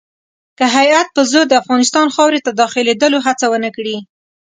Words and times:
که 0.57 0.65
هیات 0.77 1.07
په 1.15 1.21
زور 1.31 1.45
د 1.49 1.53
افغانستان 1.61 2.07
خاورې 2.15 2.39
ته 2.45 2.51
داخلېدلو 2.61 3.17
هڅه 3.27 3.45
ونه 3.51 3.69
کړي. 3.75 3.97